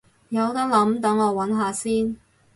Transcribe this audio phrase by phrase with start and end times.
[0.29, 2.17] 有得諗，等我搵下先